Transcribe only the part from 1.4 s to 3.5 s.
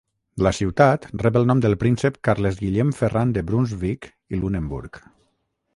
el nom del príncep Carles-Guillem Ferran de